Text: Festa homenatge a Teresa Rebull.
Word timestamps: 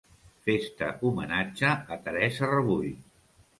Festa 0.45 0.87
homenatge 1.09 1.71
a 1.75 1.99
Teresa 2.09 2.53
Rebull. 2.55 2.91